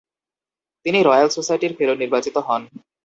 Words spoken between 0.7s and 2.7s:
তিনি রয়্যাল সোসাইটির ফেলো নির্বাচিত হন।